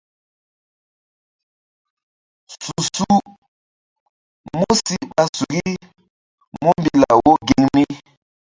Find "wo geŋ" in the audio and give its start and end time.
7.25-7.63